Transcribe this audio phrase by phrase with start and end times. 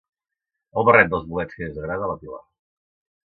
[0.81, 2.43] El barret dels bolets que més agrada la Pilar.